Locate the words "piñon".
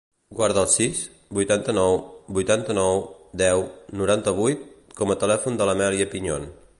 6.15-6.53